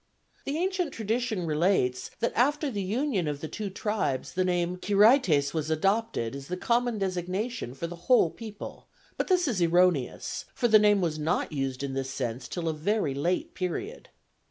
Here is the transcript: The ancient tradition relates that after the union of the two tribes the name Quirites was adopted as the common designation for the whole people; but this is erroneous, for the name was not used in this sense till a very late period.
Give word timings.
The 0.45 0.57
ancient 0.57 0.93
tradition 0.93 1.45
relates 1.45 2.09
that 2.21 2.33
after 2.35 2.71
the 2.71 2.81
union 2.81 3.27
of 3.27 3.39
the 3.39 3.47
two 3.47 3.69
tribes 3.69 4.33
the 4.33 4.43
name 4.43 4.77
Quirites 4.77 5.53
was 5.53 5.69
adopted 5.69 6.35
as 6.35 6.47
the 6.47 6.57
common 6.57 6.97
designation 6.97 7.75
for 7.75 7.85
the 7.85 7.95
whole 8.09 8.31
people; 8.31 8.87
but 9.15 9.27
this 9.27 9.47
is 9.47 9.61
erroneous, 9.61 10.45
for 10.55 10.67
the 10.67 10.79
name 10.79 11.01
was 11.01 11.19
not 11.19 11.51
used 11.51 11.83
in 11.83 11.93
this 11.93 12.09
sense 12.09 12.47
till 12.47 12.67
a 12.67 12.73
very 12.73 13.13
late 13.13 13.53
period. 13.53 14.09